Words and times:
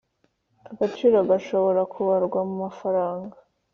agaciro 0.71 1.17
gashobora 1.29 1.81
kubarwa 1.93 2.39
mu 2.47 2.55
mafaranga 2.63 3.35